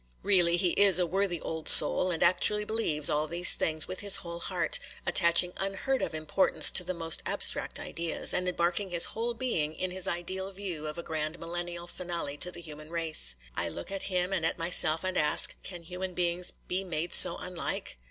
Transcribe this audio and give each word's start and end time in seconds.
'Really, 0.23 0.57
he 0.57 0.71
is 0.71 0.97
a 0.97 1.05
worthy 1.05 1.39
old 1.41 1.69
soul, 1.69 2.09
and 2.09 2.23
actually 2.23 2.65
believes 2.65 3.07
all 3.07 3.27
these 3.27 3.53
things 3.53 3.87
with 3.87 3.99
his 3.99 4.15
whole 4.15 4.39
heart, 4.39 4.79
attaching 5.05 5.53
unheard 5.57 6.01
of 6.01 6.15
importance 6.15 6.71
to 6.71 6.83
the 6.83 6.91
most 6.95 7.21
abstract 7.27 7.79
ideas, 7.79 8.33
and 8.33 8.49
embarking 8.49 8.89
his 8.89 9.05
whole 9.13 9.35
being 9.35 9.75
in 9.75 9.91
his 9.91 10.07
ideal 10.07 10.51
view 10.51 10.87
of 10.87 10.97
a 10.97 11.03
grand 11.03 11.37
Millennial 11.39 11.85
finale 11.85 12.35
to 12.35 12.49
the 12.51 12.61
human 12.61 12.89
race. 12.89 13.35
I 13.55 13.69
look 13.69 13.91
at 13.91 14.01
him 14.09 14.33
and 14.33 14.43
at 14.43 14.57
myself, 14.57 15.03
and 15.03 15.19
ask, 15.19 15.53
Can 15.61 15.83
human 15.83 16.15
beings 16.15 16.51
be 16.67 16.83
made 16.83 17.13
so 17.13 17.37
unlike? 17.37 17.95